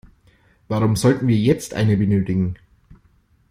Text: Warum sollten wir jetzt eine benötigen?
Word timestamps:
Warum 0.67 0.95
sollten 0.95 1.27
wir 1.27 1.37
jetzt 1.37 1.75
eine 1.75 1.95
benötigen? 1.95 2.55